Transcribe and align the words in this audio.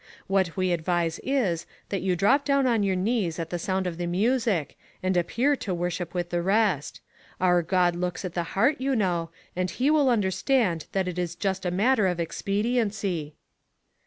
What 0.25 0.57
we 0.57 0.71
advise 0.71 1.19
is, 1.21 1.67
that 1.89 2.01
you 2.01 2.15
drop 2.15 2.43
down 2.43 2.65
on 2.65 2.81
your 2.81 2.95
knees 2.95 3.37
at 3.37 3.51
the 3.51 3.59
sound 3.59 3.85
of 3.85 3.97
the 3.99 4.07
music, 4.07 4.75
and 5.03 5.15
appear 5.15 5.55
to 5.57 5.75
worship 5.75 6.15
with 6.15 6.31
the 6.31 6.41
rest. 6.41 7.01
Our 7.39 7.61
God 7.61 7.95
looks 7.95 8.25
on 8.25 8.31
the 8.33 8.41
heart, 8.57 8.81
you 8.81 8.95
know, 8.95 9.29
and 9.55 9.69
he 9.69 9.91
will 9.91 10.09
understand 10.09 10.87
that 10.93 11.07
it 11.07 11.19
is 11.19 11.35
just 11.35 11.67
a 11.67 11.69
matter 11.71 12.07
of 12.07 12.19
expediency.' 12.19 13.35